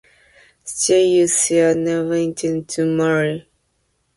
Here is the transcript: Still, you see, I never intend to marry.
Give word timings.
Still, 0.63 1.05
you 1.05 1.27
see, 1.27 1.61
I 1.61 1.73
never 1.75 2.15
intend 2.15 2.67
to 2.69 2.87
marry. 2.87 3.47